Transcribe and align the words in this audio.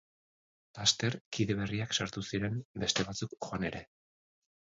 Laster, 0.77 1.17
kide 1.37 1.57
berriak 1.59 1.93
sartu 1.99 2.23
ziren, 2.31 2.57
beste 2.85 3.07
batzuk 3.11 3.37
joan 3.49 3.69
ere. 3.71 3.85